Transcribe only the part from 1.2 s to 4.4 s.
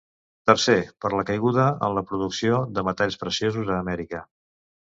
caiguda en la producció de metalls preciosos a Amèrica.